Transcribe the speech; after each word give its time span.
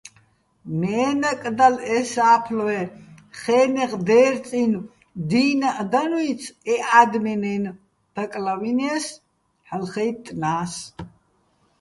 მე́ნაკ 0.79 1.41
დალ 1.57 1.75
ე 1.97 1.99
სა́ფლვე, 2.11 2.79
ხე́ნეღ 3.39 3.91
დერწინო̆ 4.07 4.89
დინაჸ 5.29 5.77
დანუჲცი̆ 5.91 6.55
ე 6.73 6.75
ა́დმიეჼ-ნაჲნო̆ 6.99 7.77
დაკლავინე́ს, 8.15 9.05
ჰ̦ალო́ 9.67 9.89
ხაჲტტნა́ს. 9.93 10.73